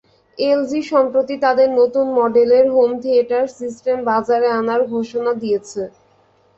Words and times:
LG 0.37 0.81
সম্প্রতি 0.91 1.35
তাদের 1.45 1.69
নতুন 1.79 2.05
মডেলের 2.19 2.65
হোম 2.75 2.91
থিয়েটার 3.03 3.45
সিস্টেম 3.59 3.97
বাজারে 4.09 4.47
আনার 4.59 4.81
ঘোষণা 4.93 5.31
দিয়েছে। 5.41 5.81